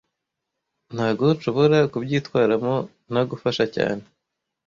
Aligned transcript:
Ntago 0.93 1.25
nshobora 1.35 1.77
kubyitwaramo 1.91 2.73
ntagufasha 3.09 3.65
cyane 3.75 4.03